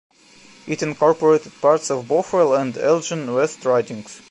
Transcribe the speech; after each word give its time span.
It 0.65 0.81
incorporated 0.81 1.51
parts 1.61 1.91
of 1.91 2.07
Bothwell 2.07 2.55
and 2.55 2.75
Elgin 2.75 3.35
West 3.35 3.63
ridings. 3.65 4.19